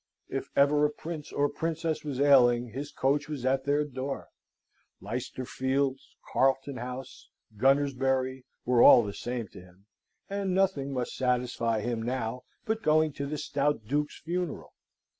[0.29, 4.29] If ever a prince or princess was ailing, his coach was at their door:
[4.99, 9.85] Leicester Fields, Carlton House, Gunnersbury, were all the same to him,
[10.27, 14.73] and nothing must satisfy him now but going to the stout duke's funeral.